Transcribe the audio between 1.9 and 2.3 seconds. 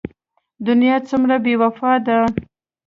ده.